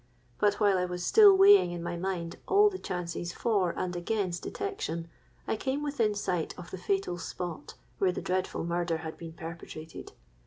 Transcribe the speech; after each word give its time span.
But 0.39 0.55
while 0.55 0.79
I 0.79 0.85
was 0.85 1.05
still 1.05 1.37
weighing 1.37 1.69
in 1.71 1.83
my 1.83 1.95
mind 1.95 2.37
all 2.47 2.71
the 2.71 2.79
chances 2.79 3.31
for 3.33 3.69
and 3.77 3.95
against 3.95 4.41
detection, 4.41 5.07
I 5.47 5.55
came 5.55 5.83
within 5.83 6.15
sight 6.15 6.57
of 6.57 6.71
the 6.71 6.79
fatal 6.79 7.19
spot 7.19 7.75
where 7.99 8.11
the 8.11 8.19
dreadful 8.19 8.63
murder 8.63 8.97
had 9.05 9.15
been 9.15 9.33
perpetrated. 9.33 10.13